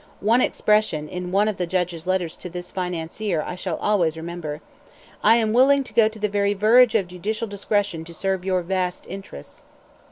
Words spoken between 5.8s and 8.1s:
to go to the very verge of judicial discretion